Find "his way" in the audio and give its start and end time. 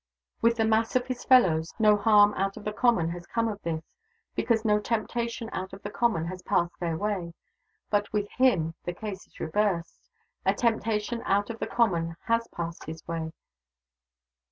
12.85-13.31